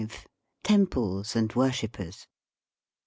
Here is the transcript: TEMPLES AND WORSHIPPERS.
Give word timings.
TEMPLES 0.63 1.35
AND 1.35 1.53
WORSHIPPERS. 1.55 2.25